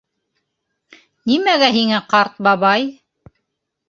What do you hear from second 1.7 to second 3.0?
һиңә ҡарт бабай?